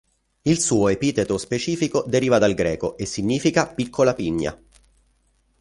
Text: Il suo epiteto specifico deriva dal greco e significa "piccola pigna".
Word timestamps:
Il 0.41 0.59
suo 0.59 0.87
epiteto 0.89 1.37
specifico 1.37 2.03
deriva 2.07 2.39
dal 2.39 2.55
greco 2.55 2.97
e 2.97 3.05
significa 3.05 3.67
"piccola 3.67 4.15
pigna". 4.15 4.59